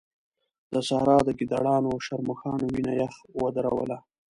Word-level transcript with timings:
د 0.73 0.75
سارا 0.87 1.17
د 1.27 1.29
ګيدړانو 1.39 1.87
او 1.93 1.99
شرموښانو 2.05 2.65
وينه 2.73 2.93
يخ 3.01 3.13
ودروله. 3.41 3.97